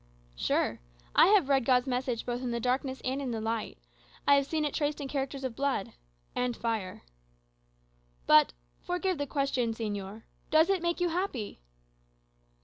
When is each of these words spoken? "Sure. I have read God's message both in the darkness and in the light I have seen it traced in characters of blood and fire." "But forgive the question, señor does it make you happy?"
"Sure. 0.35 0.79
I 1.15 1.27
have 1.27 1.47
read 1.47 1.63
God's 1.63 1.85
message 1.85 2.25
both 2.25 2.41
in 2.41 2.49
the 2.49 2.59
darkness 2.59 3.01
and 3.05 3.21
in 3.21 3.29
the 3.29 3.39
light 3.39 3.77
I 4.27 4.33
have 4.33 4.47
seen 4.47 4.65
it 4.65 4.73
traced 4.73 4.99
in 4.99 5.07
characters 5.07 5.43
of 5.43 5.55
blood 5.55 5.93
and 6.35 6.57
fire." 6.57 7.03
"But 8.25 8.51
forgive 8.81 9.19
the 9.19 9.27
question, 9.27 9.75
señor 9.75 10.23
does 10.49 10.71
it 10.71 10.81
make 10.81 11.01
you 11.01 11.09
happy?" 11.09 11.61